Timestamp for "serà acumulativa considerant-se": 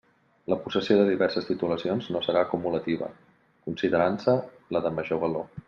2.29-4.37